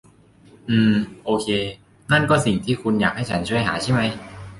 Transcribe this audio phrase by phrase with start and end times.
[0.69, 0.93] อืม
[1.25, 1.47] โอเค
[2.11, 4.01] นั่นก็สิ่งที่คุณอยากให้ฉันช่วยหาใช่ไหม